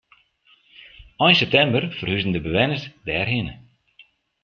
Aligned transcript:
Ein 1.23 1.35
septimber 1.37 1.83
ferhuzen 1.97 2.33
de 2.35 2.39
bewenners 2.45 2.83
dêrhinne. 3.07 3.55